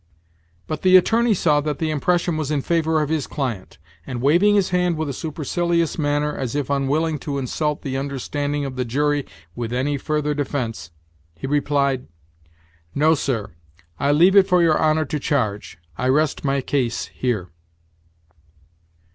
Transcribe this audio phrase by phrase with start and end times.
[0.65, 4.55] But the attorney saw that the impression was in favor of his client, and waving
[4.55, 8.83] his hand with a supercilious manner, as if unwilling to insult the understanding of the
[8.83, 10.89] jury with any further defence,
[11.37, 12.07] he replied:
[12.95, 13.51] "No, sir;
[13.99, 17.51] I leave it for your honor to charge; I rest my case here."